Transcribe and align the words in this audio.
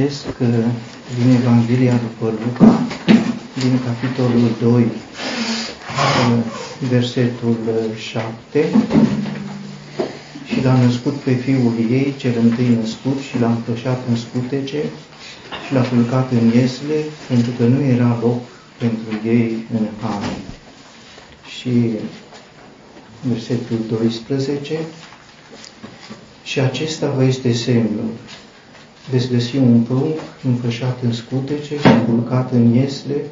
citesc 0.00 0.26
uh, 0.40 0.48
din 1.18 1.34
Evanghelia 1.40 1.92
după 1.92 2.32
Luca, 2.44 2.80
din 3.58 3.78
capitolul 3.84 4.50
2, 4.60 4.82
uh, 4.82 4.88
versetul 6.88 7.56
7, 7.96 8.64
și 10.46 10.64
l-a 10.64 10.78
născut 10.82 11.14
pe 11.14 11.32
fiul 11.32 11.72
ei, 11.90 12.14
cel 12.16 12.32
întâi 12.42 12.78
născut, 12.80 13.18
și 13.28 13.38
l-a 13.40 13.46
împrășat 13.50 14.00
în 14.08 14.16
scutece 14.16 14.82
și 15.66 15.72
l-a 15.74 15.80
culcat 15.80 16.30
în 16.32 16.50
iesle, 16.60 16.98
pentru 17.28 17.50
că 17.58 17.64
nu 17.64 17.82
era 17.82 18.18
loc 18.22 18.40
pentru 18.78 19.28
ei 19.28 19.66
în 19.74 19.86
han. 20.02 20.22
Și 21.58 21.90
versetul 23.22 23.78
12, 23.90 24.78
și 26.42 26.60
acesta 26.60 27.10
vă 27.16 27.24
este 27.24 27.52
semnul. 27.52 28.10
Veți 29.10 29.28
găsi 29.28 29.56
un 29.56 29.80
prunc 29.80 30.18
înfășat 30.44 31.02
în 31.02 31.12
scutece 31.12 31.74
și 31.78 32.04
culcat 32.06 32.52
în 32.52 32.74
iesle 32.74 33.24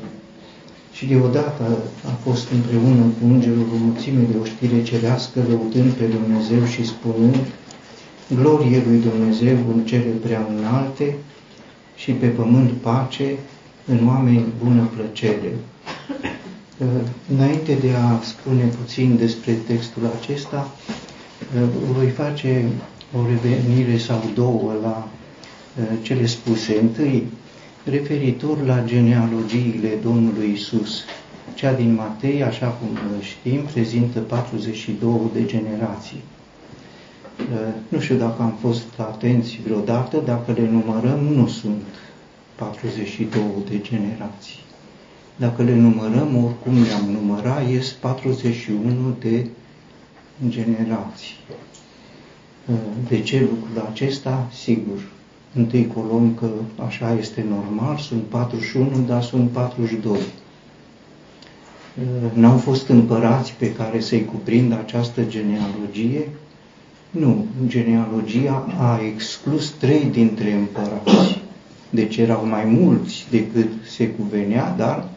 și 0.92 1.06
deodată 1.06 1.78
a 2.06 2.10
fost 2.22 2.50
împreună 2.50 3.02
cu 3.02 3.26
îngerul 3.26 3.66
o 3.74 3.76
mulțime 3.76 4.22
de 4.30 4.36
oștire 4.40 4.82
cerească, 4.82 5.40
lăutând 5.48 5.90
pe 5.90 6.04
Dumnezeu 6.04 6.64
și 6.64 6.86
spunând, 6.86 7.46
Glorie 8.34 8.82
lui 8.86 8.98
Dumnezeu 8.98 9.56
în 9.74 9.84
cele 9.84 10.10
prea 10.22 10.46
înalte 10.58 11.16
și 11.96 12.10
pe 12.12 12.26
pământ 12.26 12.70
pace, 12.70 13.36
în 13.86 14.06
oameni 14.06 14.44
bună 14.64 14.90
plăcere. 14.94 15.52
Înainte 17.34 17.74
de 17.80 17.90
a 17.90 18.20
spune 18.22 18.64
puțin 18.80 19.16
despre 19.16 19.52
textul 19.52 20.02
acesta, 20.20 20.70
voi 21.92 22.08
face 22.08 22.64
o 23.16 23.18
revenire 23.26 23.98
sau 23.98 24.22
două 24.34 24.72
la 24.82 25.08
uh, 25.12 25.17
cele 26.02 26.26
spuse. 26.26 26.78
Întâi, 26.80 27.26
referitor 27.84 28.64
la 28.66 28.84
genealogiile 28.84 29.88
Domnului 30.02 30.52
Isus. 30.52 31.04
Cea 31.54 31.72
din 31.72 31.94
Matei, 31.94 32.42
așa 32.42 32.66
cum 32.66 32.88
știm, 33.20 33.60
prezintă 33.60 34.18
42 34.18 35.20
de 35.32 35.44
generații. 35.44 36.22
Uh, 37.38 37.74
nu 37.88 38.00
știu 38.00 38.16
dacă 38.16 38.42
am 38.42 38.54
fost 38.60 38.84
atenți 38.96 39.58
vreodată, 39.64 40.22
dacă 40.24 40.52
le 40.52 40.68
numărăm, 40.70 41.18
nu 41.18 41.46
sunt 41.46 41.82
42 42.54 43.42
de 43.68 43.80
generații. 43.80 44.58
Dacă 45.36 45.62
le 45.62 45.74
numărăm, 45.74 46.44
oricum 46.44 46.82
le-am 46.82 47.10
numărat, 47.10 47.68
ies 47.68 47.92
41 47.92 49.16
de 49.20 49.46
generații. 50.48 51.36
De 53.08 53.20
ce 53.20 53.40
lucrul 53.40 53.88
acesta? 53.90 54.48
Sigur, 54.52 55.08
întâi 55.58 55.86
colom 55.94 56.34
că 56.34 56.48
așa 56.86 57.16
este 57.18 57.44
normal, 57.48 57.96
sunt 57.96 58.22
41, 58.22 59.04
dar 59.06 59.22
sunt 59.22 59.50
42. 59.50 60.18
N-au 62.32 62.56
fost 62.56 62.88
împărați 62.88 63.54
pe 63.58 63.72
care 63.72 64.00
să-i 64.00 64.24
cuprindă 64.24 64.78
această 64.78 65.22
genealogie? 65.28 66.28
Nu, 67.10 67.46
genealogia 67.66 68.66
a 68.78 69.00
exclus 69.14 69.70
trei 69.70 70.08
dintre 70.12 70.52
împărați. 70.52 71.40
Deci 71.90 72.16
erau 72.16 72.46
mai 72.46 72.64
mulți 72.64 73.26
decât 73.30 73.68
se 73.86 74.08
cuvenea, 74.08 74.74
dar 74.76 75.08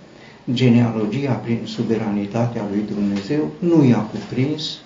genealogia, 0.54 1.32
prin 1.32 1.60
suveranitatea 1.64 2.66
lui 2.72 2.84
Dumnezeu, 2.94 3.52
nu 3.60 3.84
i-a 3.84 4.00
cuprins 4.00 4.78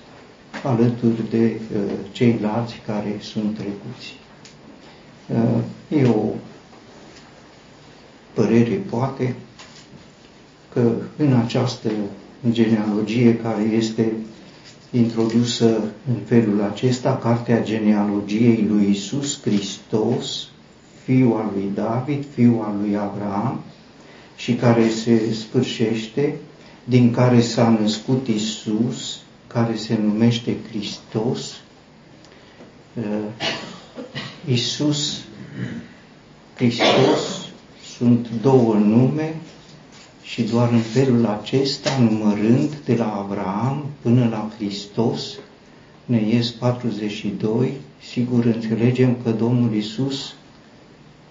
alături 0.63 1.29
de 1.29 1.45
uh, 1.75 1.81
ceilalți 2.11 2.81
care 2.85 3.15
sunt 3.19 3.57
trecuți. 3.57 4.24
Uh, 5.29 5.61
e 5.87 6.05
o 6.05 6.33
părere, 8.33 8.75
poate, 8.89 9.35
că 10.73 10.91
în 11.17 11.33
această 11.33 11.89
genealogie 12.49 13.37
care 13.37 13.61
este 13.61 14.11
introdusă 14.91 15.65
în 16.07 16.15
felul 16.25 16.61
acesta, 16.61 17.17
cartea 17.17 17.63
genealogiei 17.63 18.65
lui 18.69 18.89
Isus 18.89 19.41
Hristos, 19.41 20.47
fiul 21.03 21.37
al 21.37 21.51
lui 21.53 21.71
David, 21.73 22.23
fiul 22.33 22.63
al 22.63 22.75
lui 22.81 22.97
Abraham, 22.97 23.59
și 24.35 24.53
care 24.53 24.89
se 24.89 25.33
sfârșește, 25.33 26.35
din 26.83 27.11
care 27.11 27.41
s-a 27.41 27.77
născut 27.81 28.27
Isus, 28.27 29.19
care 29.47 29.75
se 29.75 29.99
numește 30.03 30.55
Hristos, 30.69 31.39
uh, 31.39 31.74
Isus, 34.47 35.23
Hristos 36.55 37.49
sunt 37.97 38.27
două 38.41 38.73
nume 38.73 39.35
și 40.23 40.43
doar 40.43 40.71
în 40.71 40.79
felul 40.79 41.25
acesta, 41.25 41.89
numărând 41.99 42.69
de 42.85 42.95
la 42.95 43.13
Abraham 43.13 43.85
până 44.01 44.27
la 44.29 44.51
Hristos, 44.55 45.37
ne 46.05 46.21
ies 46.21 46.51
42, 46.51 47.71
sigur 48.11 48.45
înțelegem 48.45 49.17
că 49.23 49.31
Domnul 49.31 49.73
Isus 49.75 50.33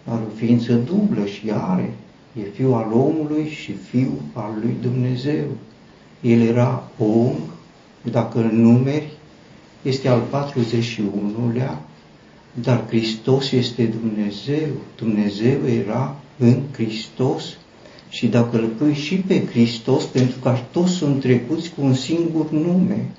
are 0.04 0.22
o 0.32 0.36
ființă 0.36 0.72
dublă 0.72 1.26
și 1.26 1.50
are, 1.52 1.94
e 2.40 2.42
fiul 2.54 2.74
al 2.74 2.92
omului 2.92 3.48
și 3.48 3.72
fiul 3.72 4.20
al 4.32 4.52
lui 4.62 4.76
Dumnezeu. 4.80 5.46
El 6.20 6.40
era 6.40 6.90
om 6.98 7.34
dacă 8.02 8.38
îl 8.38 8.50
numeri, 8.52 9.12
este 9.82 10.08
al 10.08 10.22
41-lea, 10.30 11.78
dar 12.62 12.86
Hristos 12.86 13.50
este 13.52 13.84
Dumnezeu. 13.84 14.68
Dumnezeu 14.96 15.58
era 15.84 16.16
în 16.38 16.60
Hristos 16.72 17.56
și 18.08 18.26
dacă 18.26 18.58
îl 18.58 18.66
pui 18.66 18.94
și 18.94 19.16
pe 19.16 19.46
Hristos, 19.50 20.04
pentru 20.04 20.38
că 20.38 20.56
toți 20.72 20.92
sunt 20.92 21.20
trecuți 21.20 21.70
cu 21.76 21.84
un 21.84 21.94
singur 21.94 22.50
nume, 22.50 23.10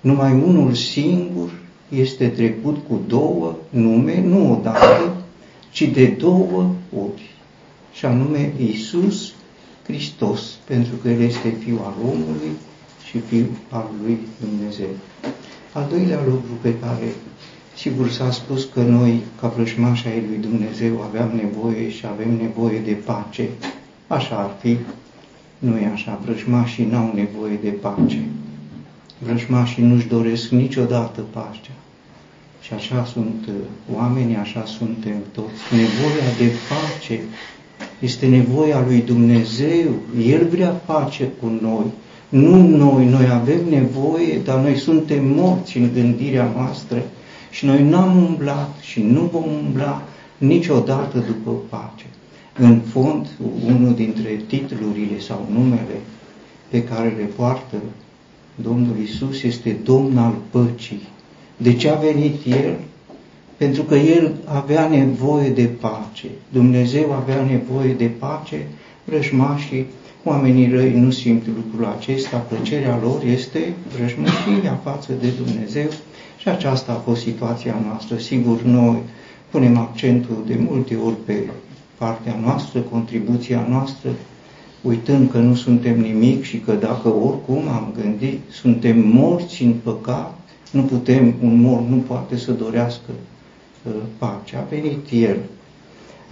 numai 0.00 0.32
unul 0.32 0.74
singur 0.74 1.60
este 1.88 2.28
trecut 2.28 2.76
cu 2.88 3.00
două 3.06 3.56
nume, 3.70 4.20
nu 4.20 4.52
odată, 4.52 5.16
ci 5.70 5.82
de 5.82 6.06
două 6.06 6.74
ori, 7.02 7.30
și 7.92 8.04
anume 8.04 8.52
Iisus 8.58 9.32
Hristos, 9.82 10.40
pentru 10.66 10.94
că 11.02 11.08
El 11.08 11.20
este 11.20 11.54
Fiul 11.64 11.80
al 11.84 11.94
omului 12.04 12.52
și 13.08 13.18
Fiul 13.18 13.50
al 13.68 13.90
lui 14.04 14.18
Dumnezeu. 14.40 14.88
Al 15.72 15.86
doilea 15.90 16.20
lucru 16.24 16.52
pe 16.60 16.78
care, 16.78 17.14
sigur 17.76 18.10
s-a 18.10 18.30
spus 18.30 18.68
că 18.74 18.80
noi, 18.80 19.20
ca 19.40 19.46
plășmași 19.46 20.06
ai 20.06 20.22
lui 20.28 20.38
Dumnezeu, 20.38 21.00
aveam 21.00 21.30
nevoie 21.34 21.90
și 21.90 22.06
avem 22.06 22.36
nevoie 22.40 22.78
de 22.78 22.92
pace. 22.92 23.48
Așa 24.06 24.36
ar 24.36 24.50
fi. 24.60 24.76
Nu 25.58 25.76
e 25.76 25.90
așa. 25.92 26.20
Vrăjmașii 26.24 26.88
n-au 26.90 27.12
nevoie 27.14 27.58
de 27.62 27.68
pace. 27.68 28.22
Vrăjmașii 29.18 29.82
nu-și 29.82 30.06
doresc 30.06 30.48
niciodată 30.48 31.20
pacea. 31.20 31.76
Și 32.60 32.72
așa 32.72 33.04
sunt 33.04 33.44
uh, 33.48 33.54
oamenii, 33.94 34.36
așa 34.36 34.64
suntem 34.66 35.16
toți. 35.32 35.60
Nevoia 35.70 36.28
de 36.38 36.52
pace 36.68 37.20
este 37.98 38.26
nevoia 38.26 38.84
lui 38.86 39.00
Dumnezeu. 39.00 39.90
El 40.26 40.48
vrea 40.48 40.68
pace 40.68 41.30
cu 41.40 41.58
noi. 41.60 41.84
Nu 42.28 42.66
noi, 42.66 43.06
noi 43.06 43.28
avem 43.30 43.60
nevoie, 43.70 44.40
dar 44.44 44.58
noi 44.58 44.76
suntem 44.76 45.24
morți 45.24 45.76
în 45.76 45.90
gândirea 45.94 46.52
noastră 46.56 47.02
și 47.52 47.66
noi 47.66 47.88
n-am 47.88 48.16
umblat 48.16 48.76
și 48.80 49.02
nu 49.02 49.20
vom 49.20 49.44
umbla 49.64 50.02
niciodată 50.38 51.18
după 51.18 51.50
pace. 51.68 52.06
În 52.58 52.80
fond, 52.80 53.26
unul 53.66 53.94
dintre 53.94 54.42
titlurile 54.46 55.18
sau 55.18 55.48
numele 55.52 56.00
pe 56.68 56.84
care 56.84 57.14
le 57.18 57.24
poartă 57.24 57.76
Domnul 58.54 58.96
Isus 59.02 59.42
este 59.42 59.76
Domn 59.84 60.18
al 60.18 60.34
păcii. 60.50 61.08
De 61.56 61.74
ce 61.74 61.88
a 61.88 61.94
venit 61.94 62.46
El? 62.46 62.76
Pentru 63.56 63.82
că 63.82 63.94
El 63.94 64.34
avea 64.44 64.88
nevoie 64.88 65.48
de 65.48 65.64
pace. 65.64 66.26
Dumnezeu 66.48 67.12
avea 67.12 67.42
nevoie 67.42 67.92
de 67.92 68.06
pace, 68.18 68.66
rășmașii 69.04 69.86
Oamenii 70.24 70.70
răi 70.70 71.00
nu 71.00 71.10
simt 71.10 71.46
lucrul 71.46 71.94
acesta, 71.98 72.36
plăcerea 72.36 72.98
lor 73.02 73.22
este 73.24 73.74
vrăjmășirea 73.96 74.80
față 74.84 75.12
de 75.20 75.28
Dumnezeu 75.44 75.88
și 76.38 76.48
aceasta 76.48 76.92
a 76.92 77.02
fost 77.08 77.22
situația 77.22 77.74
noastră. 77.86 78.16
Sigur, 78.16 78.62
noi 78.62 78.98
punem 79.50 79.76
accentul 79.76 80.44
de 80.46 80.56
multe 80.68 80.96
ori 80.96 81.16
pe 81.24 81.48
partea 81.98 82.38
noastră, 82.42 82.80
contribuția 82.80 83.66
noastră, 83.70 84.10
uitând 84.82 85.30
că 85.30 85.38
nu 85.38 85.54
suntem 85.54 86.00
nimic 86.00 86.42
și 86.42 86.58
că 86.58 86.72
dacă 86.72 87.08
oricum 87.08 87.68
am 87.68 87.92
gândit, 88.00 88.40
suntem 88.50 88.98
morți 88.98 89.62
în 89.62 89.72
păcat, 89.82 90.38
nu 90.70 90.82
putem, 90.82 91.34
un 91.42 91.60
mor 91.60 91.80
nu 91.80 91.96
poate 91.96 92.36
să 92.36 92.52
dorească 92.52 93.10
uh, 93.82 93.92
pace. 94.18 94.56
A 94.56 94.64
venit 94.70 95.10
El 95.10 95.36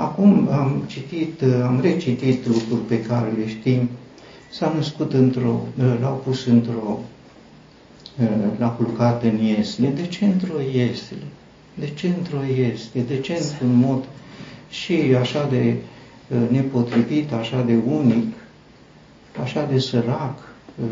Acum 0.01 0.49
am 0.53 0.83
citit, 0.87 1.43
am 1.65 1.81
recitit 1.81 2.47
lucruri 2.47 2.81
pe 2.81 3.03
care 3.03 3.33
le 3.39 3.49
știm. 3.49 3.89
S-a 4.51 4.73
născut 4.77 5.13
într-o, 5.13 5.61
l-au 6.01 6.23
pus 6.25 6.47
într-o, 6.47 6.99
l-a 8.59 8.69
culcat 8.69 9.23
în 9.23 9.39
iesle. 9.39 9.89
De 9.89 10.07
ce 10.07 10.25
într-o 10.25 10.61
iesle? 10.73 11.17
De 11.75 11.89
ce 11.89 12.07
într-o 12.09 12.43
iesle? 12.57 13.01
De 13.01 13.21
ce 13.21 13.33
într-un 13.33 13.75
mod 13.75 14.05
și 14.71 14.93
așa 15.21 15.47
de 15.51 15.75
uh, 16.29 16.51
nepotrivit, 16.51 17.33
așa 17.33 17.63
de 17.63 17.79
unic, 17.87 18.35
așa 19.43 19.65
de 19.73 19.79
sărac. 19.79 20.39
Uh, 20.83 20.87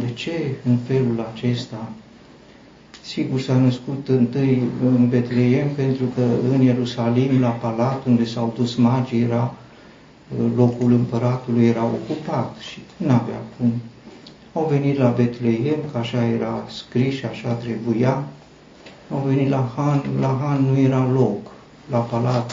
de 0.00 0.12
ce 0.12 0.50
în 0.64 0.76
felul 0.76 1.30
acesta? 1.34 1.92
Sigur 3.10 3.40
s-a 3.40 3.54
născut 3.54 4.08
întâi 4.08 4.62
în 4.84 5.08
Betleem 5.08 5.68
pentru 5.68 6.04
că 6.14 6.22
în 6.52 6.62
Ierusalim, 6.62 7.40
la 7.40 7.48
palat 7.48 8.06
unde 8.06 8.24
s-au 8.24 8.52
dus 8.56 8.74
magii, 8.74 9.22
era 9.22 9.54
locul 10.56 10.92
împăratului 10.92 11.66
era 11.66 11.84
ocupat 11.84 12.56
și 12.58 12.78
nu 12.96 13.10
avea 13.10 13.40
cum. 13.58 13.72
Au 14.52 14.66
venit 14.70 14.98
la 14.98 15.08
Betleem, 15.08 15.78
că 15.92 15.98
așa 15.98 16.24
era 16.24 16.64
scris 16.68 17.14
și 17.14 17.24
așa 17.24 17.52
trebuia. 17.52 18.24
Au 19.12 19.22
venit 19.26 19.48
la 19.48 19.72
Han, 19.76 20.02
la 20.20 20.38
Han 20.42 20.62
nu 20.62 20.78
era 20.78 21.08
loc. 21.12 21.50
La 21.90 21.98
palat 21.98 22.52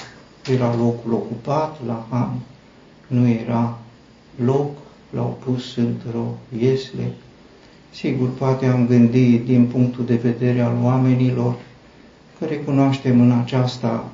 era 0.51 0.75
locul 0.77 1.13
ocupat, 1.13 1.77
la 1.85 2.05
Han 2.09 2.39
nu 3.07 3.27
era 3.27 3.77
loc, 4.43 4.71
l-au 5.09 5.37
pus 5.45 5.75
într-o 5.75 6.35
iesle. 6.59 7.13
Sigur, 7.97 8.29
poate 8.29 8.65
am 8.65 8.87
gândit 8.87 9.45
din 9.45 9.65
punctul 9.65 10.05
de 10.05 10.15
vedere 10.15 10.61
al 10.61 10.77
oamenilor 10.83 11.55
că 12.39 12.45
recunoaștem 12.45 13.21
în 13.21 13.31
aceasta 13.31 14.11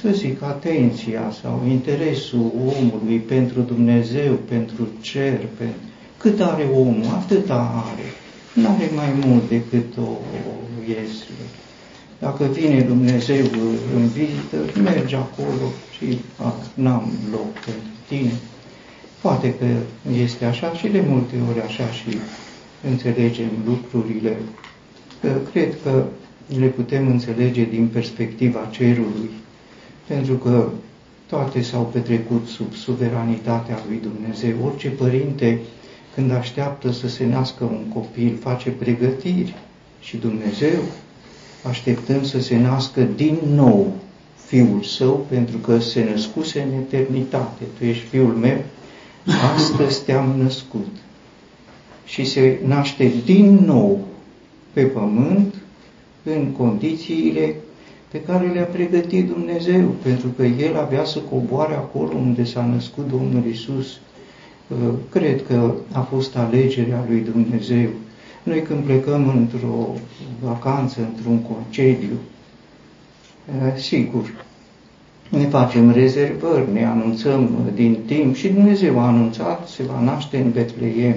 să 0.00 0.08
zic, 0.12 0.42
atenția 0.42 1.32
sau 1.42 1.62
interesul 1.68 2.52
omului 2.80 3.18
pentru 3.18 3.60
Dumnezeu, 3.60 4.32
pentru 4.48 4.88
cer, 5.00 5.38
pentru... 5.58 5.76
cât 6.18 6.40
are 6.40 6.66
omul, 6.74 7.04
atâta 7.14 7.84
are. 7.92 8.06
Nu 8.54 8.68
are 8.68 8.90
mai 8.94 9.26
mult 9.26 9.48
decât 9.48 9.96
o 9.96 10.08
iesle. 10.88 11.44
Dacă 12.18 12.44
vine 12.44 12.80
Dumnezeu 12.80 13.44
în 13.96 14.06
vizită, 14.08 14.80
mergi 14.82 15.14
acolo 15.14 15.66
și 15.96 16.18
n-am 16.74 17.10
loc 17.30 17.52
pentru 17.52 17.90
tine. 18.08 18.32
Poate 19.20 19.54
că 19.54 19.64
este 20.22 20.44
așa 20.44 20.72
și 20.72 20.88
de 20.88 21.04
multe 21.08 21.34
ori 21.50 21.60
așa 21.62 21.90
și 21.90 22.16
înțelegem 22.90 23.50
lucrurile. 23.66 24.36
Că 25.20 25.28
cred 25.52 25.74
că 25.82 26.04
le 26.58 26.66
putem 26.66 27.08
înțelege 27.08 27.64
din 27.64 27.88
perspectiva 27.92 28.68
cerului 28.70 29.30
pentru 30.06 30.34
că 30.34 30.68
toate 31.26 31.62
s-au 31.62 31.90
petrecut 31.92 32.46
sub 32.46 32.74
suveranitatea 32.74 33.78
lui 33.88 34.00
Dumnezeu. 34.02 34.54
Orice 34.64 34.88
părinte, 34.88 35.58
când 36.14 36.30
așteaptă 36.32 36.92
să 36.92 37.08
se 37.08 37.26
nască 37.26 37.64
un 37.64 37.84
copil, 37.94 38.38
face 38.40 38.70
pregătiri 38.70 39.54
și 40.00 40.16
Dumnezeu, 40.16 40.80
așteptând 41.62 42.24
să 42.24 42.40
se 42.40 42.58
nască 42.58 43.02
din 43.16 43.38
nou 43.54 43.92
Fiul 44.46 44.82
Său, 44.82 45.26
pentru 45.28 45.56
că 45.56 45.78
se 45.78 46.08
născuse 46.10 46.60
în 46.60 46.78
eternitate. 46.78 47.62
Tu 47.78 47.84
ești 47.84 48.04
Fiul 48.04 48.32
meu, 48.32 48.58
astăzi 49.54 50.04
te-am 50.04 50.34
născut. 50.42 50.86
Și 52.06 52.24
se 52.24 52.58
naște 52.66 53.12
din 53.24 53.54
nou 53.54 54.00
pe 54.72 54.82
pământ, 54.82 55.54
în 56.22 56.46
condițiile 56.46 57.54
pe 58.10 58.22
care 58.22 58.46
le-a 58.46 58.64
pregătit 58.64 59.28
Dumnezeu, 59.28 59.94
pentru 60.02 60.28
că 60.36 60.42
El 60.44 60.76
avea 60.76 61.04
să 61.04 61.18
coboare 61.18 61.74
acolo 61.74 62.12
unde 62.16 62.44
s-a 62.44 62.64
născut 62.64 63.08
Domnul 63.10 63.44
Isus. 63.50 63.86
Uh, 64.68 64.76
cred 65.10 65.46
că 65.46 65.72
a 65.92 66.00
fost 66.00 66.36
alegerea 66.36 67.04
lui 67.08 67.20
Dumnezeu. 67.20 67.88
Noi 68.42 68.62
când 68.62 68.84
plecăm 68.84 69.28
într-o 69.36 69.94
vacanță, 70.42 71.00
într-un 71.00 71.38
concediu, 71.38 72.16
uh, 73.46 73.76
sigur, 73.76 74.44
ne 75.28 75.44
facem 75.44 75.92
rezervări, 75.92 76.72
ne 76.72 76.84
anunțăm 76.84 77.50
din 77.74 77.98
timp 78.06 78.34
și 78.34 78.48
Dumnezeu 78.48 78.98
a 78.98 79.06
anunțat, 79.06 79.68
se 79.68 79.82
va 79.82 80.00
naște 80.00 80.38
în 80.38 80.50
Betleem. 80.50 81.16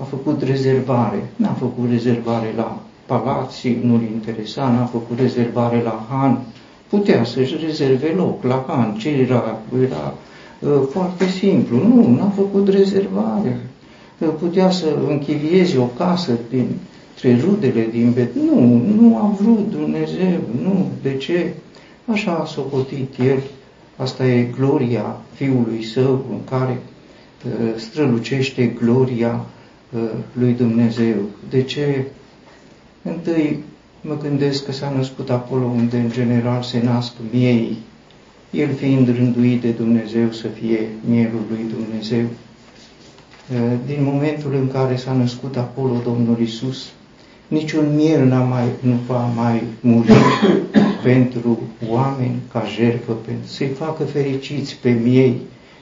A 0.00 0.04
făcut 0.04 0.42
rezervare, 0.42 1.30
n-a 1.36 1.52
făcut 1.52 1.90
rezervare 1.90 2.52
la 2.56 2.78
Palații 3.06 3.78
nu-l 3.84 4.02
interesa, 4.02 4.68
n-a 4.68 4.84
făcut 4.84 5.18
rezervare 5.18 5.82
la 5.82 6.06
Han, 6.08 6.38
putea 6.88 7.24
să-și 7.24 7.56
rezerve 7.66 8.12
loc 8.16 8.42
la 8.42 8.64
Han. 8.68 8.96
Ce 8.98 9.08
era? 9.08 9.58
Era 9.82 10.14
uh, 10.58 10.82
foarte 10.90 11.26
simplu. 11.28 11.76
Nu, 11.76 12.16
n-a 12.16 12.28
făcut 12.28 12.68
rezervare. 12.68 13.60
Uh, 14.18 14.28
putea 14.38 14.70
să 14.70 14.96
închirieze 15.08 15.78
o 15.78 15.84
casă 15.84 16.38
dintre 16.50 17.46
rudele 17.46 17.88
din 17.90 18.12
Bet. 18.12 18.34
Nu, 18.34 18.82
nu 18.96 19.16
a 19.16 19.36
vrut 19.40 19.70
Dumnezeu. 19.70 20.40
Nu. 20.62 20.88
De 21.02 21.16
ce? 21.16 21.54
Așa 22.12 22.32
a 22.32 22.44
socotit 22.44 23.18
El. 23.18 23.42
Asta 23.96 24.26
e 24.26 24.42
gloria 24.42 25.20
Fiului 25.34 25.84
Său 25.84 26.24
în 26.30 26.38
care 26.50 26.82
uh, 27.46 27.74
strălucește 27.76 28.66
gloria 28.66 29.32
uh, 29.34 29.55
lui 30.32 30.52
Dumnezeu. 30.52 31.14
De 31.48 31.62
ce 31.62 32.04
Întâi 33.08 33.58
mă 34.00 34.16
gândesc 34.22 34.64
că 34.64 34.72
s-a 34.72 34.92
născut 34.96 35.30
acolo 35.30 35.64
unde 35.64 35.96
în 35.96 36.10
general 36.10 36.62
se 36.62 36.80
nasc 36.82 37.12
miei, 37.32 37.76
el 38.50 38.74
fiind 38.74 39.16
rânduit 39.16 39.60
de 39.60 39.70
Dumnezeu 39.70 40.30
să 40.30 40.48
fie 40.48 40.88
mielul 41.08 41.40
lui 41.48 41.64
Dumnezeu. 41.74 42.24
Din 43.86 44.02
momentul 44.02 44.54
în 44.54 44.68
care 44.68 44.96
s-a 44.96 45.12
născut 45.12 45.56
acolo 45.56 46.00
Domnul 46.04 46.40
Isus, 46.40 46.92
niciun 47.48 47.94
miel 47.94 48.24
n-a 48.24 48.42
mai, 48.42 48.64
nu 48.80 48.98
va 49.06 49.26
mai 49.26 49.62
muri 49.80 50.12
pentru 51.02 51.58
oameni 51.88 52.36
ca 52.52 52.64
jertfă, 52.76 53.16
să-i 53.44 53.68
facă 53.68 54.04
fericiți 54.04 54.76
pe 54.80 54.90
miei 54.90 55.40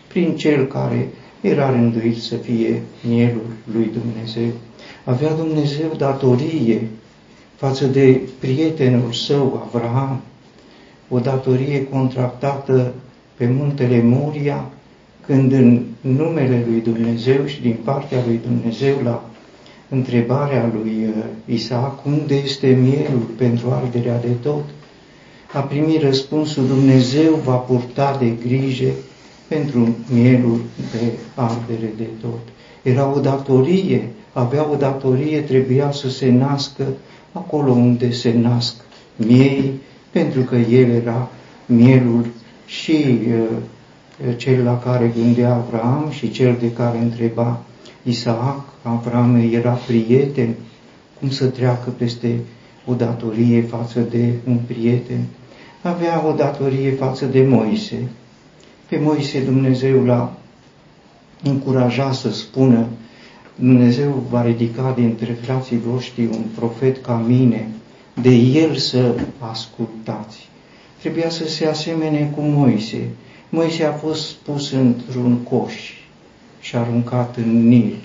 prin 0.08 0.36
cel 0.36 0.66
care 0.66 1.08
era 1.44 1.70
rânduit 1.70 2.22
să 2.22 2.36
fie 2.36 2.82
mielul 3.08 3.46
lui 3.72 3.90
Dumnezeu. 3.92 4.52
Avea 5.04 5.32
Dumnezeu 5.32 5.92
datorie 5.96 6.88
față 7.56 7.86
de 7.86 8.20
prietenul 8.38 9.12
său, 9.12 9.66
Avraam, 9.66 10.20
o 11.08 11.18
datorie 11.18 11.86
contractată 11.86 12.94
pe 13.36 13.46
muntele 13.58 14.02
Moria, 14.02 14.70
când 15.26 15.52
în 15.52 15.82
numele 16.00 16.64
lui 16.68 16.80
Dumnezeu 16.80 17.46
și 17.46 17.60
din 17.60 17.76
partea 17.84 18.18
lui 18.26 18.40
Dumnezeu 18.46 18.96
la 19.02 19.30
întrebarea 19.88 20.70
lui 20.74 21.06
uh, 21.06 21.24
Isaac, 21.44 22.06
unde 22.06 22.34
este 22.34 22.66
mielul 22.66 23.26
pentru 23.36 23.70
arderea 23.70 24.20
de 24.20 24.30
tot, 24.42 24.64
a 25.52 25.60
primit 25.60 26.02
răspunsul 26.02 26.66
Dumnezeu 26.66 27.34
va 27.34 27.54
purta 27.54 28.16
de 28.20 28.32
grijă 28.46 28.88
pentru 29.48 29.96
mielul 30.12 30.60
de 30.92 31.12
ardere 31.34 31.92
de 31.96 32.06
tot. 32.20 32.40
Era 32.82 33.12
o 33.14 33.20
datorie, 33.20 34.08
avea 34.32 34.70
o 34.70 34.74
datorie, 34.74 35.40
trebuia 35.40 35.92
să 35.92 36.10
se 36.10 36.30
nască 36.30 36.84
acolo 37.32 37.72
unde 37.72 38.10
se 38.10 38.32
nasc 38.32 38.74
miei, 39.16 39.72
pentru 40.10 40.40
că 40.40 40.56
el 40.56 40.90
era 40.90 41.28
mielul 41.66 42.26
și 42.66 43.18
uh, 43.28 44.36
cel 44.36 44.64
la 44.64 44.78
care 44.78 45.12
gândea 45.16 45.54
Avram 45.54 46.08
și 46.10 46.30
cel 46.30 46.56
de 46.60 46.72
care 46.72 46.98
întreba 46.98 47.62
Isaac. 48.02 48.64
Avram 48.82 49.50
era 49.52 49.70
prieten, 49.70 50.54
cum 51.18 51.30
să 51.30 51.46
treacă 51.46 51.90
peste 51.90 52.38
o 52.86 52.94
datorie 52.94 53.62
față 53.62 54.00
de 54.10 54.32
un 54.46 54.58
prieten. 54.66 55.24
Avea 55.82 56.26
o 56.26 56.32
datorie 56.32 56.90
față 56.90 57.24
de 57.24 57.42
Moise. 57.42 58.08
Pe 58.88 58.98
Moise 58.98 59.40
Dumnezeu 59.40 60.04
l-a 60.04 60.32
încurajat 61.42 62.14
să 62.14 62.32
spună 62.32 62.86
Dumnezeu 63.58 64.24
va 64.30 64.42
ridica 64.42 64.92
dintre 64.96 65.36
frații 65.40 65.78
voștri 65.78 66.24
un 66.26 66.44
profet 66.54 67.02
ca 67.04 67.24
mine, 67.26 67.68
de 68.22 68.30
el 68.34 68.74
să 68.76 69.14
ascultați. 69.38 70.48
Trebuia 71.00 71.30
să 71.30 71.48
se 71.48 71.66
asemene 71.66 72.32
cu 72.34 72.40
Moise. 72.40 73.08
Moise 73.48 73.84
a 73.84 73.92
fost 73.92 74.32
pus 74.32 74.70
într-un 74.70 75.36
coș 75.36 75.74
și 76.60 76.76
aruncat 76.76 77.36
în 77.36 77.68
Nil. 77.68 77.96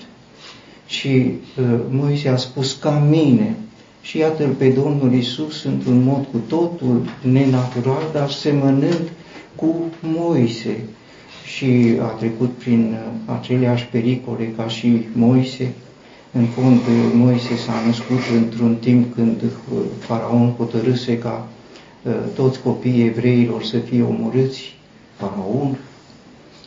Și 0.86 1.08
uh, 1.08 1.78
Moise 1.90 2.28
a 2.28 2.36
spus 2.36 2.72
ca 2.72 2.90
mine. 2.90 3.56
Și 4.02 4.18
iată-l 4.18 4.50
pe 4.50 4.68
Domnul 4.68 5.12
Isus 5.12 5.64
într-un 5.64 6.02
mod 6.02 6.26
cu 6.32 6.38
totul 6.48 7.02
nenatural, 7.22 8.02
dar 8.12 8.30
semănând 8.30 9.10
cu 9.54 9.74
Moise. 10.00 10.84
Și 11.44 11.96
a 12.00 12.04
trecut 12.04 12.50
prin 12.50 12.92
uh, 12.92 13.34
aceleași 13.38 13.86
pericole 13.86 14.52
ca 14.56 14.68
și 14.68 15.06
Moise. 15.12 15.72
În 16.32 16.44
fond, 16.44 16.78
uh, 16.78 17.12
Moise 17.14 17.56
s-a 17.56 17.72
născut 17.86 18.20
într-un 18.36 18.74
timp 18.74 19.14
când 19.14 19.42
uh, 19.42 19.78
faraon 19.98 20.54
hotărâse 20.56 21.18
ca 21.18 21.48
toți 22.34 22.60
copiii 22.60 23.06
evreilor 23.06 23.62
să 23.62 23.78
fie 23.78 24.02
omorâți, 24.02 24.76
faraon, 25.16 25.76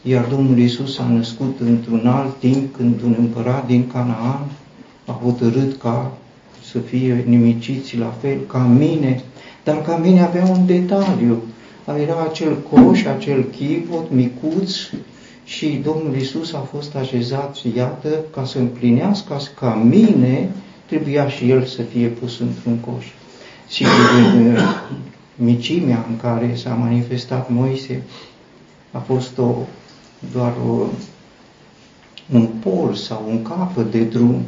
iar 0.01 0.25
Domnul 0.25 0.57
Isus 0.57 0.93
s-a 0.93 1.07
născut 1.07 1.59
într-un 1.59 2.07
alt 2.07 2.39
timp 2.39 2.75
când 2.75 3.01
un 3.01 3.15
împărat 3.19 3.65
din 3.65 3.87
Canaan 3.87 4.45
a 5.05 5.19
hotărât 5.23 5.77
ca 5.77 6.11
să 6.71 6.79
fie 6.79 7.23
nimiciți 7.27 7.97
la 7.97 8.13
fel 8.21 8.39
ca 8.47 8.57
mine, 8.57 9.21
dar 9.63 9.81
ca 9.81 9.97
mine 9.97 10.21
avea 10.21 10.45
un 10.45 10.65
detaliu, 10.65 11.41
Era 11.87 12.27
acel 12.29 12.57
coș, 12.71 13.03
acel 13.03 13.43
chipot 13.43 14.11
micuț 14.11 14.71
și 15.43 15.81
Domnul 15.83 16.15
Isus 16.15 16.53
a 16.53 16.67
fost 16.71 16.95
așezat, 16.95 17.57
iată, 17.75 18.09
ca 18.33 18.45
să 18.45 18.57
împlinească 18.57 19.41
ca 19.59 19.73
mine, 19.73 20.49
trebuia 20.85 21.27
și 21.29 21.49
El 21.49 21.63
să 21.63 21.81
fie 21.81 22.07
pus 22.07 22.39
într-un 22.39 22.77
coș. 22.77 23.05
Și 23.69 23.85
în 24.35 24.57
micimea 25.35 26.05
în 26.09 26.17
care 26.17 26.55
s-a 26.55 26.73
manifestat 26.73 27.49
Moise 27.49 28.03
a 28.91 28.97
fost 28.97 29.37
o, 29.37 29.55
doar 30.33 30.53
o, 30.67 30.85
un 32.33 32.47
pol 32.63 32.93
sau 32.93 33.23
un 33.29 33.41
capăt 33.41 33.91
de 33.91 34.03
drum, 34.03 34.41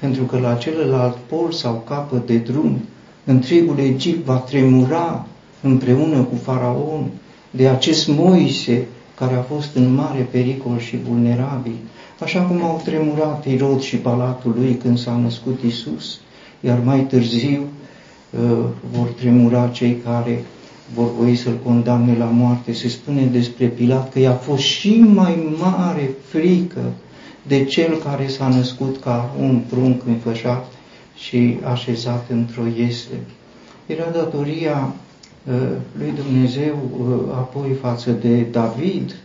pentru 0.00 0.24
că 0.24 0.38
la 0.38 0.54
celălalt 0.54 1.16
pol 1.16 1.52
sau 1.52 1.82
capăt 1.86 2.26
de 2.26 2.36
drum, 2.36 2.78
întregul 3.24 3.78
Egipt 3.78 4.24
va 4.24 4.36
tremura 4.36 5.26
împreună 5.64 6.22
cu 6.22 6.36
Faraon 6.42 7.10
de 7.50 7.68
acest 7.68 8.08
Moise 8.08 8.86
care 9.14 9.34
a 9.34 9.40
fost 9.40 9.74
în 9.74 9.94
mare 9.94 10.28
pericol 10.30 10.78
și 10.78 10.96
vulnerabil, 11.08 11.76
așa 12.20 12.40
cum 12.40 12.62
au 12.62 12.80
tremurat 12.84 13.46
Irod 13.46 13.80
și 13.80 13.96
palatul 13.96 14.54
lui 14.56 14.74
când 14.82 14.98
s-a 14.98 15.16
născut 15.16 15.60
Isus, 15.66 16.18
iar 16.60 16.78
mai 16.84 17.00
târziu 17.00 17.62
uh, 18.30 18.64
vor 18.92 19.06
tremura 19.06 19.68
cei 19.68 19.96
care 20.04 20.44
vor 20.94 21.14
voi 21.18 21.36
să-l 21.36 21.58
condamne 21.64 22.16
la 22.18 22.24
moarte. 22.24 22.72
Se 22.72 22.88
spune 22.88 23.24
despre 23.24 23.66
Pilat 23.66 24.12
că 24.12 24.18
i-a 24.18 24.32
fost 24.32 24.62
și 24.62 25.00
mai 25.00 25.54
mare 25.58 26.10
frică 26.28 26.92
de 27.46 27.64
cel 27.64 27.96
care 27.96 28.28
s-a 28.28 28.48
născut 28.48 29.00
ca 29.00 29.34
un 29.40 29.60
prunc 29.68 30.02
înfășat 30.06 30.66
și 31.16 31.58
așezat 31.72 32.26
într-o 32.30 32.62
iesle. 32.76 33.16
Era 33.86 34.10
datoria 34.12 34.92
uh, 34.92 35.03
lui 35.98 36.12
Dumnezeu 36.22 36.78
uh, 36.98 37.34
apoi 37.34 37.76
față 37.80 38.10
de 38.10 38.40
David, 38.40 39.16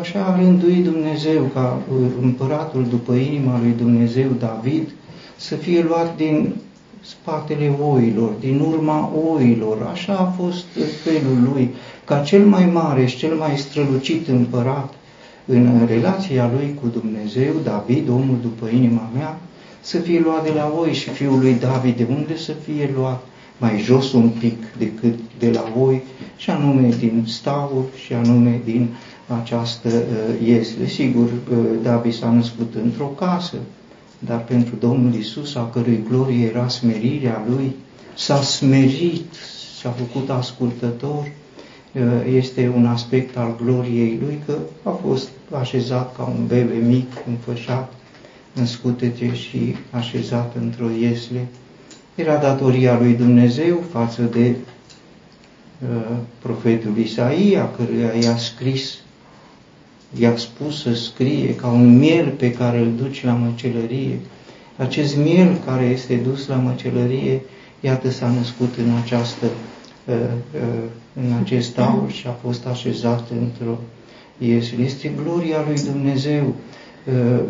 așa 0.00 0.24
a 0.24 0.36
rânduit 0.36 0.84
Dumnezeu 0.84 1.42
ca 1.54 1.82
uh, 1.92 2.06
împăratul 2.22 2.86
după 2.90 3.12
inima 3.12 3.58
lui 3.60 3.74
Dumnezeu 3.76 4.28
David 4.38 4.88
să 5.36 5.54
fie 5.54 5.82
luat 5.82 6.16
din 6.16 6.54
spatele 7.00 7.72
oilor, 7.80 8.32
din 8.40 8.60
urma 8.60 9.12
oilor. 9.32 9.88
Așa 9.92 10.16
a 10.16 10.42
fost 10.42 10.64
felul 11.02 11.50
lui, 11.52 11.74
ca 12.04 12.18
cel 12.18 12.44
mai 12.46 12.66
mare 12.66 13.06
și 13.06 13.16
cel 13.16 13.34
mai 13.34 13.58
strălucit 13.58 14.28
împărat 14.28 14.94
în 15.46 15.86
relația 15.86 16.50
lui 16.56 16.78
cu 16.80 16.86
Dumnezeu, 16.86 17.52
David, 17.64 18.08
omul 18.08 18.38
după 18.42 18.68
inima 18.68 19.10
mea, 19.14 19.38
să 19.80 19.98
fie 19.98 20.20
luat 20.20 20.44
de 20.44 20.52
la 20.54 20.72
oi 20.78 20.92
și 20.92 21.08
fiul 21.08 21.38
lui 21.38 21.54
David, 21.54 21.96
de 21.96 22.06
unde 22.10 22.36
să 22.36 22.52
fie 22.52 22.90
luat? 22.96 23.22
Mai 23.58 23.78
jos 23.78 24.12
un 24.12 24.28
pic 24.28 24.56
decât 24.78 25.18
de 25.38 25.50
la 25.50 25.72
oi, 25.80 26.02
și 26.36 26.50
anume 26.50 26.88
din 26.98 27.24
staul 27.26 27.84
și 28.04 28.12
anume 28.12 28.60
din 28.64 28.88
această 29.40 29.88
uh, 29.88 30.46
iesle. 30.46 30.86
Sigur, 30.86 31.24
uh, 31.24 31.56
David 31.82 32.14
s-a 32.14 32.30
născut 32.30 32.74
într-o 32.82 33.04
casă, 33.06 33.56
dar 34.18 34.44
pentru 34.44 34.74
Domnul 34.80 35.14
Isus, 35.14 35.54
a 35.54 35.70
cărui 35.72 36.04
glorie 36.08 36.46
era 36.46 36.68
smerirea 36.68 37.44
Lui, 37.48 37.74
s-a 38.14 38.42
smerit, 38.42 39.34
s-a 39.80 39.90
făcut 39.90 40.30
ascultător, 40.30 41.32
uh, 41.92 42.02
este 42.34 42.72
un 42.76 42.86
aspect 42.86 43.36
al 43.36 43.56
gloriei 43.62 44.18
Lui 44.22 44.38
că 44.46 44.58
a 44.82 44.98
fost 45.06 45.28
așezat 45.58 46.16
ca 46.16 46.22
un 46.22 46.46
bebe 46.46 46.86
mic, 46.86 47.12
înfășat, 47.28 47.92
în 48.54 48.66
scutete 48.66 49.34
și 49.34 49.76
așezat 49.90 50.56
într-o 50.60 50.90
iesle. 50.90 51.48
Era 52.16 52.36
datoria 52.36 52.98
lui 52.98 53.12
Dumnezeu 53.12 53.82
față 53.90 54.22
de 54.22 54.54
uh, 55.82 56.16
profetul 56.42 56.98
Isaia, 56.98 57.70
căruia 57.70 58.12
i-a 58.22 58.36
scris 58.36 58.98
i-a 60.18 60.36
spus 60.36 60.82
să 60.82 60.94
scrie 60.94 61.54
ca 61.54 61.66
un 61.66 61.98
miel 61.98 62.28
pe 62.28 62.52
care 62.52 62.78
îl 62.78 62.92
duci 62.96 63.24
la 63.24 63.32
măcelărie. 63.32 64.18
Acest 64.76 65.16
miel 65.16 65.60
care 65.66 65.84
este 65.84 66.14
dus 66.14 66.46
la 66.46 66.56
măcelărie, 66.56 67.40
iată 67.80 68.10
s-a 68.10 68.28
născut 68.28 68.74
în 68.76 68.96
această 69.02 69.46
uh, 70.04 70.14
uh, 70.54 70.60
în 71.26 71.32
acest 71.42 71.78
aur 71.78 72.10
și 72.10 72.26
a 72.26 72.36
fost 72.42 72.66
așezat 72.66 73.28
într-o 73.40 73.78
iesle. 74.38 74.84
Este 74.84 75.12
gloria 75.22 75.64
lui 75.66 75.82
Dumnezeu 75.92 76.44
uh, 76.46 76.54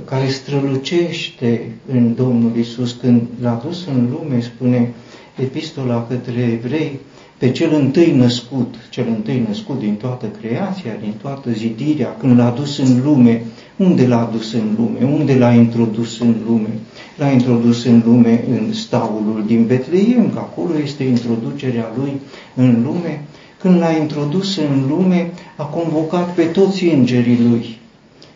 care 0.04 0.28
strălucește 0.28 1.70
în 1.92 2.14
Domnul 2.14 2.56
Isus 2.56 2.92
când 2.92 3.22
l-a 3.40 3.62
dus 3.66 3.86
în 3.86 4.08
lume, 4.10 4.40
spune 4.40 4.92
epistola 5.36 6.06
către 6.08 6.40
evrei, 6.40 6.98
pe 7.38 7.50
cel 7.50 7.74
întâi 7.74 8.12
născut, 8.12 8.74
cel 8.90 9.06
întâi 9.08 9.44
născut 9.48 9.78
din 9.78 9.94
toată 9.94 10.26
creația, 10.40 10.90
din 11.00 11.14
toată 11.22 11.50
zidirea, 11.50 12.16
când 12.18 12.38
l-a 12.38 12.50
dus 12.50 12.78
în 12.78 13.00
lume, 13.04 13.42
unde 13.76 14.06
l-a 14.06 14.30
dus 14.32 14.52
în 14.52 14.74
lume? 14.76 15.14
Unde 15.14 15.34
l-a 15.34 15.52
introdus 15.52 16.20
în 16.20 16.34
lume? 16.46 16.68
L-a 17.16 17.30
introdus 17.30 17.84
în 17.84 18.02
lume 18.04 18.44
în 18.50 18.72
staulul 18.72 19.44
din 19.46 19.66
Betleem, 19.66 20.30
că 20.30 20.38
acolo 20.38 20.78
este 20.82 21.04
introducerea 21.04 21.92
lui 21.98 22.12
în 22.54 22.82
lume. 22.84 23.24
Când 23.58 23.78
l-a 23.78 23.90
introdus 23.90 24.56
în 24.56 24.84
lume, 24.88 25.32
a 25.56 25.64
convocat 25.64 26.34
pe 26.34 26.42
toți 26.42 26.84
îngerii 26.84 27.40
lui 27.48 27.78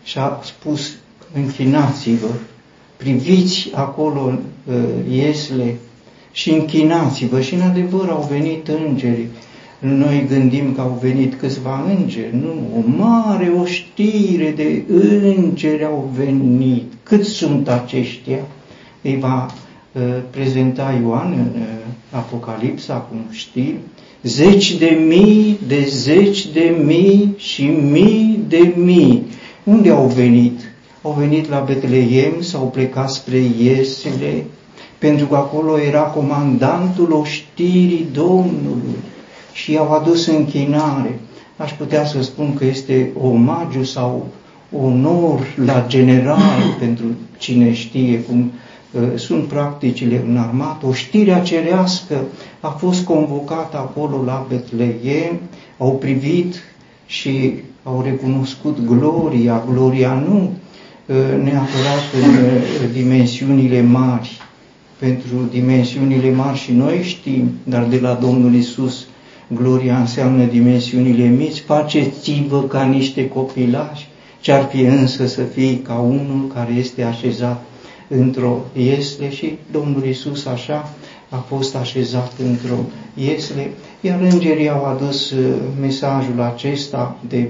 și 0.03 0.17
a 0.17 0.39
spus, 0.43 0.95
închinați-vă, 1.33 2.27
priviți 2.97 3.69
acolo 3.73 4.33
uh, 4.65 4.75
iesle 5.11 5.75
și 6.31 6.51
închinați-vă. 6.51 7.41
Și 7.41 7.53
în 7.53 7.61
adevăr 7.61 8.09
au 8.09 8.27
venit 8.31 8.67
îngeri. 8.67 9.27
Noi 9.79 10.25
gândim 10.29 10.73
că 10.73 10.81
au 10.81 10.99
venit 11.01 11.35
câțiva 11.35 11.85
îngeri. 11.97 12.35
Nu, 12.41 12.77
o 12.77 13.03
mare 13.03 13.51
oștire 13.61 14.53
de 14.55 14.83
îngeri 15.37 15.85
au 15.85 16.11
venit. 16.15 16.93
Cât 17.03 17.25
sunt 17.25 17.67
aceștia? 17.67 18.39
Îi 19.01 19.17
va 19.19 19.45
uh, 19.91 20.01
prezenta 20.29 20.99
Ioan 21.01 21.31
în 21.31 21.61
uh, 21.61 21.67
Apocalipsa, 22.11 22.93
cum 22.93 23.19
știm, 23.29 23.73
zeci 24.23 24.77
de 24.77 25.03
mii, 25.07 25.59
de 25.67 25.85
zeci 25.87 26.47
de 26.47 26.75
mii 26.85 27.33
și 27.37 27.65
mii 27.65 28.39
de 28.47 28.73
mii. 28.75 29.23
Unde 29.63 29.89
au 29.89 30.05
venit? 30.07 30.70
Au 31.03 31.11
venit 31.11 31.49
la 31.49 31.59
Betleem, 31.59 32.41
s-au 32.41 32.63
plecat 32.65 33.09
spre 33.09 33.37
Iesele, 33.37 34.45
pentru 34.97 35.25
că 35.25 35.35
acolo 35.35 35.79
era 35.79 36.01
comandantul 36.01 37.11
oștirii 37.11 38.07
Domnului 38.13 38.97
și 39.53 39.71
i-au 39.71 39.91
adus 39.91 40.25
închinare. 40.27 41.19
Aș 41.57 41.71
putea 41.71 42.05
să 42.05 42.21
spun 42.21 42.53
că 42.55 42.65
este 42.65 43.09
omagiu 43.21 43.83
sau 43.83 44.27
onor 44.81 45.39
la 45.65 45.85
general 45.87 46.61
pentru 46.79 47.05
cine 47.37 47.73
știe 47.73 48.19
cum 48.19 48.51
uh, 48.91 49.01
sunt 49.15 49.43
practicile 49.43 50.23
în 50.27 50.37
armată. 50.37 50.85
Oștirea 50.85 51.39
cerească 51.41 52.21
a 52.59 52.69
fost 52.69 53.03
convocată 53.03 53.77
acolo 53.77 54.23
la 54.25 54.45
Betleem, 54.49 55.39
au 55.77 55.91
privit 55.91 56.55
și 57.05 57.53
au 57.83 58.01
recunoscut 58.01 58.77
gloria, 58.85 59.63
gloria 59.71 60.13
nu 60.13 60.35
uh, 60.35 60.60
neapărat 61.43 62.03
în 62.23 62.29
uh, 62.29 62.61
dimensiunile 62.93 63.81
mari, 63.81 64.41
pentru 64.99 65.35
dimensiunile 65.51 66.31
mari 66.31 66.57
și 66.57 66.71
noi 66.71 67.01
știm, 67.03 67.51
dar 67.63 67.83
de 67.83 67.99
la 67.99 68.13
Domnul 68.13 68.53
Isus 68.53 69.05
gloria 69.47 69.99
înseamnă 69.99 70.43
dimensiunile 70.43 71.23
mici, 71.27 71.59
faceți-vă 71.59 72.63
ca 72.63 72.83
niște 72.83 73.27
copilași, 73.27 74.07
ce-ar 74.39 74.67
fi 74.71 74.81
însă 74.81 75.27
să 75.27 75.41
fii 75.41 75.77
ca 75.77 75.99
unul 75.99 76.51
care 76.53 76.73
este 76.73 77.03
așezat 77.03 77.63
într-o 78.07 78.57
iesle? 78.77 79.31
Și 79.31 79.57
Domnul 79.71 80.05
Isus 80.05 80.45
așa 80.45 80.89
a 81.29 81.35
fost 81.35 81.75
așezat 81.75 82.33
într-o 82.49 82.77
iesle, 83.13 83.71
iar 84.01 84.19
îngerii 84.21 84.69
au 84.69 84.85
adus 84.85 85.31
uh, 85.31 85.45
mesajul 85.81 86.41
acesta 86.41 87.17
de 87.27 87.47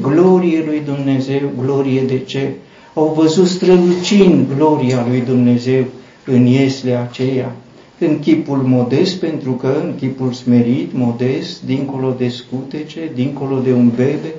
glorie 0.00 0.62
lui 0.66 0.80
Dumnezeu, 0.84 1.50
glorie 1.60 2.02
de 2.02 2.18
ce? 2.18 2.50
Au 2.94 3.14
văzut 3.16 3.46
strălucind 3.46 4.46
gloria 4.56 5.06
lui 5.08 5.20
Dumnezeu 5.20 5.84
în 6.26 6.46
iesle 6.46 6.94
aceea, 6.94 7.56
în 7.98 8.18
chipul 8.18 8.56
modest, 8.56 9.16
pentru 9.16 9.52
că 9.52 9.80
în 9.82 9.94
chipul 9.98 10.32
smerit, 10.32 10.92
modest, 10.92 11.62
dincolo 11.62 12.14
de 12.18 12.28
scutece, 12.28 13.00
dincolo 13.14 13.58
de 13.58 13.72
un 13.72 13.88
bebe, 13.96 14.34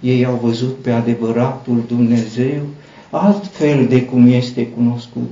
ei 0.00 0.24
au 0.24 0.40
văzut 0.42 0.74
pe 0.74 0.90
adevăratul 0.90 1.84
Dumnezeu, 1.88 2.60
altfel 3.10 3.86
de 3.86 4.02
cum 4.02 4.32
este 4.32 4.66
cunoscut. 4.66 5.30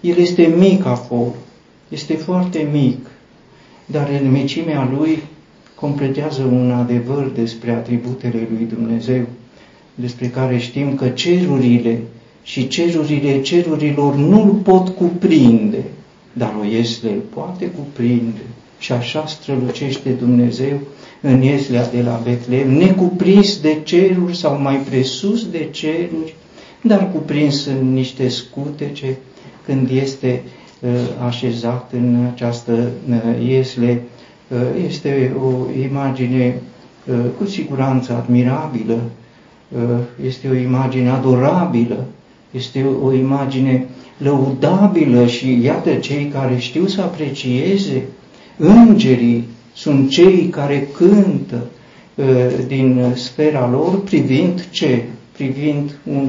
El 0.00 0.16
este 0.16 0.54
mic 0.58 0.86
acolo, 0.86 1.34
este 1.88 2.14
foarte 2.14 2.68
mic, 2.72 3.06
dar 3.86 4.08
în 4.22 4.30
micimea 4.30 4.90
lui 4.98 5.22
completează 5.80 6.42
un 6.42 6.70
adevăr 6.70 7.30
despre 7.34 7.70
atributele 7.70 8.48
lui 8.56 8.66
Dumnezeu, 8.74 9.22
despre 9.94 10.26
care 10.26 10.58
știm 10.58 10.94
că 10.94 11.08
cerurile 11.08 12.00
și 12.42 12.68
cerurile 12.68 13.40
cerurilor 13.40 14.14
nu-l 14.14 14.50
pot 14.50 14.88
cuprinde, 14.88 15.84
dar 16.32 16.54
o 16.60 16.64
iesle 16.64 17.10
îl 17.10 17.22
poate 17.34 17.70
cuprinde. 17.70 18.40
Și 18.78 18.92
așa 18.92 19.26
strălucește 19.26 20.10
Dumnezeu 20.10 20.80
în 21.20 21.42
Ieslea 21.42 21.90
de 21.90 22.02
la 22.02 22.20
Betlehem, 22.24 22.70
necuprins 22.72 23.60
de 23.60 23.80
ceruri 23.82 24.36
sau 24.36 24.60
mai 24.60 24.76
presus 24.76 25.50
de 25.50 25.68
ceruri, 25.70 26.34
dar 26.82 27.10
cuprins 27.12 27.66
în 27.66 27.92
niște 27.92 28.28
scutece 28.28 29.16
când 29.66 29.90
este 29.90 30.42
uh, 30.80 30.90
așezat 31.26 31.90
în 31.92 32.26
această 32.32 32.90
uh, 33.10 33.48
Iesle. 33.48 34.02
Uh, 34.50 34.58
este 34.86 35.32
o 35.42 35.80
imagine 35.82 36.54
uh, 37.06 37.14
cu 37.38 37.44
siguranță 37.46 38.12
admirabilă, 38.12 38.98
uh, 39.68 39.98
este 40.24 40.48
o 40.48 40.54
imagine 40.54 41.10
adorabilă, 41.10 42.04
este 42.50 42.86
o 43.02 43.12
imagine 43.12 43.86
lăudabilă 44.18 45.26
și 45.26 45.62
iată 45.62 45.94
cei 45.94 46.26
care 46.32 46.56
știu 46.56 46.86
să 46.86 47.00
aprecieze 47.00 48.02
îngerii 48.56 49.44
sunt 49.74 50.10
cei 50.10 50.48
care 50.48 50.88
cântă 50.96 51.66
uh, 52.14 52.26
din 52.66 53.12
sfera 53.14 53.68
lor 53.70 54.00
privind 54.02 54.66
ce? 54.70 55.04
Privind 55.32 55.98
un 56.04 56.28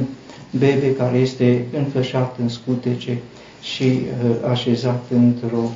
bebe 0.58 0.94
care 0.94 1.18
este 1.18 1.64
înfășat 1.76 2.36
în 2.42 2.48
scutece 2.48 3.18
și 3.62 3.84
uh, 3.84 4.50
așezat 4.50 5.04
într-o 5.14 5.70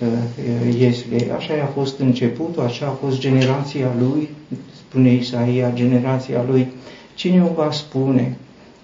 uh, 0.00 0.74
iesle. 0.78 1.32
Așa 1.36 1.52
a 1.62 1.66
fost 1.66 1.98
începutul, 1.98 2.62
așa 2.62 2.86
a 2.86 3.06
fost 3.06 3.18
generația 3.18 3.86
lui, 3.98 4.28
spune 4.76 5.12
Isaia, 5.12 5.70
generația 5.74 6.44
lui. 6.50 6.66
Cine 7.14 7.42
o 7.42 7.52
va 7.54 7.70
spune? 7.70 8.36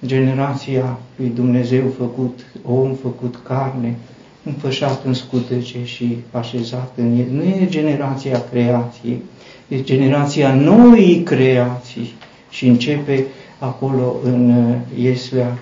Generația 0.07 0.99
lui 1.17 1.33
Dumnezeu 1.35 1.83
făcut 1.99 2.39
om, 2.65 2.95
făcut 2.95 3.41
carne, 3.43 3.97
înfășat 4.45 5.05
în 5.05 5.15
scutece 5.15 5.85
și 5.85 6.17
așezat 6.31 6.93
în 6.97 7.19
el. 7.19 7.27
Nu 7.31 7.43
e 7.43 7.67
generația 7.69 8.45
creației, 8.51 9.23
e 9.69 9.83
generația 9.83 10.55
noii 10.55 11.23
creații 11.23 12.15
și 12.51 12.67
începe 12.67 13.25
acolo 13.59 14.17
în 14.25 14.51
uh, 14.51 15.05
Ieslea 15.05 15.59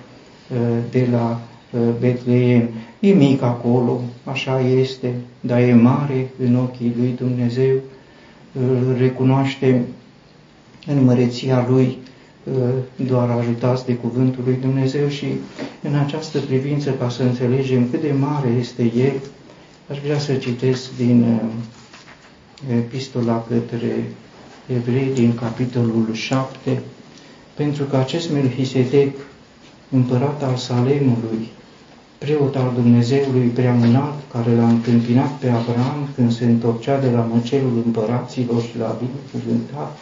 uh, 0.51 0.57
de 0.91 1.07
la 1.11 1.39
uh, 1.41 1.44
Betleem. 1.99 2.69
E 2.99 3.13
mic 3.13 3.41
acolo, 3.41 4.01
așa 4.23 4.59
este, 4.59 5.13
dar 5.39 5.59
e 5.59 5.73
mare 5.73 6.29
în 6.45 6.55
ochii 6.55 6.93
lui 6.97 7.13
Dumnezeu, 7.17 7.75
îl 8.51 8.95
recunoaște 8.97 9.81
în 10.87 11.03
măreția 11.03 11.67
lui 11.69 11.97
doar 12.95 13.29
ajutați 13.29 13.85
de 13.85 13.93
cuvântul 13.95 14.43
lui 14.45 14.57
Dumnezeu 14.61 15.07
și 15.07 15.25
în 15.81 15.95
această 15.95 16.39
privință, 16.39 16.91
ca 16.91 17.09
să 17.09 17.23
înțelegem 17.23 17.89
cât 17.89 18.01
de 18.01 18.11
mare 18.19 18.49
este 18.59 18.91
El, 18.95 19.13
aș 19.91 19.99
vrea 19.99 20.19
să 20.19 20.33
citesc 20.33 20.95
din 20.97 21.39
epistola 22.71 23.45
către 23.47 24.03
evrei 24.75 25.11
din 25.13 25.35
capitolul 25.35 26.09
7, 26.13 26.81
pentru 27.53 27.83
că 27.83 27.97
acest 27.97 28.31
Melchisedec, 28.31 29.17
împărat 29.89 30.43
al 30.43 30.55
Salemului, 30.55 31.47
preot 32.17 32.55
al 32.55 32.71
Dumnezeului 32.75 33.47
preamânat, 33.47 34.21
care 34.31 34.55
l-a 34.55 34.67
întâmpinat 34.67 35.31
pe 35.31 35.47
Abraham 35.47 36.09
când 36.15 36.31
se 36.31 36.45
întorcea 36.45 36.99
de 36.99 37.09
la 37.09 37.19
măcelul 37.33 37.81
împăraților 37.85 38.61
și 38.61 38.77
l-a 38.77 38.97
binecuvântat, 38.99 39.97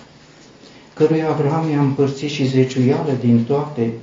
căruia 0.93 1.29
Abraham 1.29 1.69
i-a 1.71 1.79
împărțit 1.81 2.29
și 2.29 2.47
zeciuială 2.47 3.11
din 3.19 3.43
toate, 3.43 3.93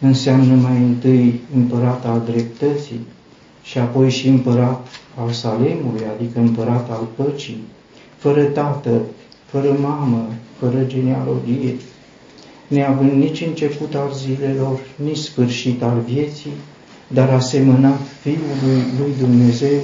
înseamnă 0.00 0.54
mai 0.54 0.76
întâi 0.76 1.40
împărat 1.54 2.04
al 2.04 2.22
dreptății 2.30 3.00
și 3.62 3.78
apoi 3.78 4.10
și 4.10 4.28
împărat 4.28 4.86
al 5.20 5.30
Salemului, 5.30 6.02
adică 6.16 6.38
împărat 6.38 6.90
al 6.90 7.06
păcii, 7.16 7.62
fără 8.16 8.42
tată, 8.42 9.00
fără 9.44 9.76
mamă, 9.80 10.28
fără 10.58 10.84
genealogie, 10.86 11.76
neavând 12.68 13.12
nici 13.12 13.40
început 13.40 13.94
al 13.94 14.12
zilelor, 14.14 14.80
nici 15.04 15.16
sfârșit 15.16 15.82
al 15.82 16.02
vieții, 16.06 16.52
dar 17.08 17.28
asemănat 17.28 18.00
Fiului 18.20 18.82
lui 18.98 19.12
Dumnezeu, 19.18 19.78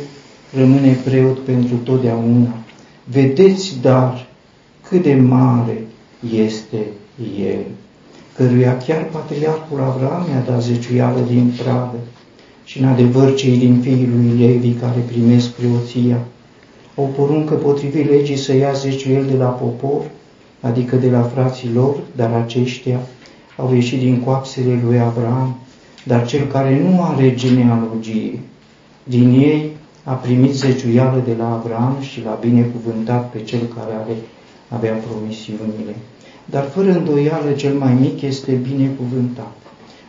rămâne 0.57 0.97
preot 1.05 1.39
pentru 1.39 1.75
totdeauna. 1.75 2.55
Vedeți, 3.05 3.81
dar, 3.81 4.27
cât 4.89 5.03
de 5.03 5.15
mare 5.15 5.85
este 6.35 6.77
El, 7.41 7.65
căruia 8.37 8.77
chiar 8.77 9.05
patriarhul 9.05 9.81
Avram 9.81 10.27
i-a 10.31 10.53
dat 10.53 10.63
zeciuială 10.63 11.21
din 11.29 11.53
pradă 11.63 11.99
și 12.65 12.81
în 12.81 12.89
adevăr 12.89 13.35
cei 13.35 13.57
din 13.57 13.81
fiii 13.81 14.11
lui 14.15 14.47
Levi 14.47 14.73
care 14.73 15.05
primesc 15.07 15.49
preoția 15.49 16.19
o 16.95 17.03
poruncă 17.03 17.55
potrivit 17.55 18.09
legii 18.09 18.37
să 18.37 18.55
ia 18.55 18.73
zeciuiel 18.73 19.27
de 19.27 19.37
la 19.37 19.47
popor, 19.47 20.03
adică 20.61 20.97
de 20.97 21.11
la 21.11 21.23
frații 21.23 21.73
lor, 21.73 21.97
dar 22.17 22.33
aceștia 22.33 23.01
au 23.57 23.75
ieșit 23.75 23.99
din 23.99 24.21
coapsele 24.21 24.81
lui 24.85 24.99
Abraham, 24.99 25.59
dar 26.05 26.27
cel 26.27 26.47
care 26.47 26.81
nu 26.83 27.03
are 27.03 27.35
genealogie, 27.35 28.39
din 29.05 29.31
ei 29.33 29.71
a 30.05 30.13
primit 30.13 30.53
zeciuială 30.55 31.23
de 31.25 31.35
la 31.39 31.53
Abraham 31.53 31.97
și 32.01 32.23
l-a 32.25 32.39
binecuvântat 32.41 33.31
pe 33.31 33.43
cel 33.43 33.61
care 33.75 33.93
are, 34.03 34.17
avea 34.69 34.93
promisiunile 34.93 35.95
dar 36.45 36.65
fără 36.65 36.91
îndoială 36.91 37.51
cel 37.51 37.75
mai 37.75 37.93
mic 37.93 38.21
este 38.21 38.53
binecuvântat. 38.53 39.57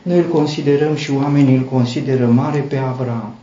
Noi 0.02 0.18
îl 0.18 0.28
considerăm 0.28 0.96
și 0.96 1.12
oamenii 1.12 1.56
îl 1.56 1.64
consideră 1.64 2.26
mare 2.26 2.60
pe 2.60 2.78
Avram. 2.78 3.34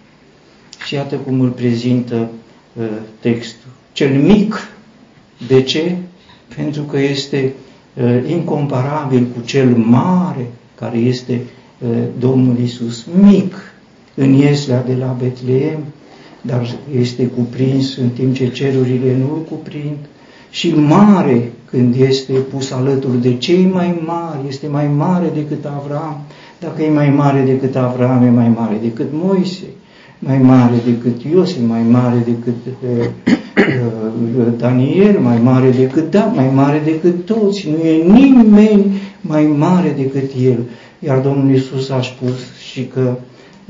Și 0.86 0.94
iată 0.94 1.16
cum 1.16 1.40
îl 1.40 1.48
prezintă 1.48 2.30
uh, 2.72 2.84
textul. 3.20 3.70
Cel 3.92 4.20
mic, 4.20 4.68
de 5.46 5.62
ce? 5.62 5.96
Pentru 6.56 6.82
că 6.82 6.98
este 6.98 7.52
uh, 7.94 8.22
incomparabil 8.30 9.26
cu 9.34 9.44
cel 9.44 9.76
mare 9.76 10.46
care 10.74 10.98
este 10.98 11.32
uh, 11.32 11.59
Domnul 12.18 12.58
Isus. 12.62 13.06
Mic 13.22 13.54
în 14.14 14.32
Ieslea 14.32 14.82
de 14.82 14.94
la 14.98 15.16
Betleem, 15.20 15.78
dar 16.40 16.76
este 17.00 17.26
cuprins 17.26 17.96
în 17.96 18.08
timp 18.08 18.34
ce 18.34 18.48
cerurile 18.48 19.16
nu 19.16 19.34
îl 19.34 19.42
cuprind, 19.48 19.96
și 20.50 20.74
mare 20.74 21.52
când 21.64 21.94
este 22.08 22.32
pus 22.32 22.70
alături 22.70 23.22
de 23.22 23.36
cei 23.36 23.64
mai 23.72 24.02
mari, 24.06 24.38
este 24.48 24.66
mai 24.66 24.88
mare 24.96 25.30
decât 25.34 25.64
Avram. 25.64 26.20
Dacă 26.60 26.82
e 26.82 26.90
mai 26.90 27.10
mare 27.10 27.42
decât 27.42 27.76
Avram, 27.76 28.22
e 28.22 28.30
mai 28.30 28.48
mare 28.48 28.78
decât 28.82 29.06
Moise, 29.12 29.64
mai 30.18 30.38
mare 30.38 30.74
decât 30.84 31.22
Iosif, 31.32 31.68
mai 31.68 31.82
mare 31.90 32.24
decât 32.24 32.54
uh, 32.82 33.06
uh, 34.38 34.52
Daniel, 34.56 35.18
mai 35.18 35.38
mare 35.42 35.70
decât 35.70 36.10
da, 36.10 36.32
mai 36.34 36.50
mare 36.54 36.82
decât 36.84 37.24
toți. 37.24 37.68
Nu 37.68 37.86
e 37.86 38.02
nimeni 38.02 39.00
mai 39.20 39.46
mare 39.46 39.94
decât 39.96 40.30
el. 40.44 40.58
Iar 41.04 41.18
Domnul 41.18 41.50
Iisus 41.50 41.88
a 41.88 42.02
spus 42.02 42.38
și 42.70 42.86
că 42.86 43.16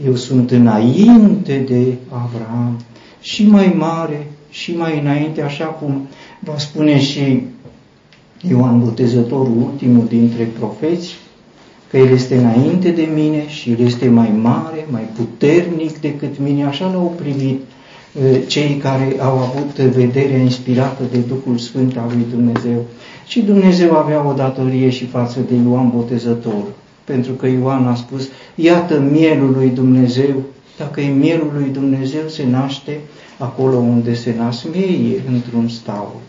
eu 0.07 0.15
sunt 0.15 0.51
înainte 0.51 1.65
de 1.69 1.95
Avram 2.09 2.77
și 3.21 3.47
mai 3.47 3.75
mare 3.79 4.27
și 4.51 4.77
mai 4.77 5.01
înainte, 5.01 5.43
așa 5.43 5.65
cum 5.65 6.09
va 6.39 6.59
spune 6.59 7.01
și 7.01 7.43
Ioan 8.49 8.81
Botezătorul, 8.85 9.57
ultimul 9.57 10.05
dintre 10.09 10.49
profeți, 10.59 11.15
că 11.91 11.97
El 11.97 12.11
este 12.11 12.37
înainte 12.37 12.91
de 12.91 13.09
mine 13.15 13.49
și 13.49 13.71
El 13.71 13.81
este 13.81 14.09
mai 14.09 14.33
mare, 14.43 14.87
mai 14.91 15.09
puternic 15.17 16.01
decât 16.01 16.39
mine. 16.39 16.65
Așa 16.65 16.91
l-au 16.93 17.15
privit 17.17 17.61
cei 18.47 18.77
care 18.77 19.17
au 19.21 19.39
avut 19.39 19.79
vederea 19.79 20.39
inspirată 20.39 21.03
de 21.11 21.19
Duhul 21.19 21.59
Sfânt 21.59 21.97
al 21.97 22.11
lui 22.15 22.27
Dumnezeu. 22.31 22.85
Și 23.27 23.41
Dumnezeu 23.41 23.97
avea 23.97 24.29
o 24.29 24.33
datorie 24.33 24.91
și 24.91 25.07
față 25.07 25.39
de 25.49 25.55
Ioan 25.55 25.93
Botezător, 25.95 26.65
pentru 27.11 27.33
că 27.33 27.47
Ioan 27.47 27.87
a 27.87 27.95
spus, 27.95 28.29
iată 28.55 29.01
mielul 29.01 29.53
lui 29.53 29.69
Dumnezeu, 29.69 30.43
dacă 30.77 31.01
e 31.01 31.09
mielul 31.09 31.51
lui 31.55 31.69
Dumnezeu 31.73 32.29
se 32.29 32.47
naște 32.47 33.01
acolo 33.39 33.77
unde 33.77 34.15
se 34.15 34.35
nasc 34.39 34.67
miei 34.73 35.23
într-un 35.29 35.69
staul. 35.69 36.21